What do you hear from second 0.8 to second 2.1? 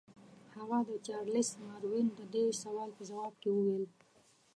د چارلس ماروین